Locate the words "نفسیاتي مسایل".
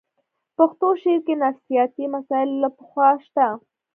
1.43-2.51